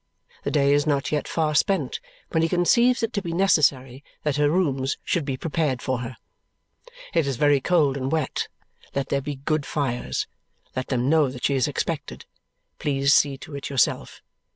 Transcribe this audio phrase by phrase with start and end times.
[0.41, 1.99] The day is not yet far spent
[2.31, 6.17] when he conceives it to be necessary that her rooms should be prepared for her.
[7.13, 8.47] It is very cold and wet.
[8.95, 10.25] Let there be good fires.
[10.75, 12.25] Let them know that she is expected.
[12.79, 14.23] Please see to it yourself.